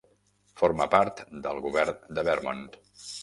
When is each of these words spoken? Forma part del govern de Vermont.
Forma 0.61 0.87
part 0.95 1.21
del 1.45 1.61
govern 1.67 2.17
de 2.19 2.27
Vermont. 2.31 2.65